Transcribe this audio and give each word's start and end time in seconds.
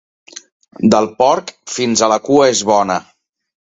Del 0.95 1.11
porc, 1.21 1.55
fins 1.77 2.05
a 2.09 2.13
la 2.17 2.21
cua 2.31 2.53
és 2.59 2.67
bona. 2.75 3.01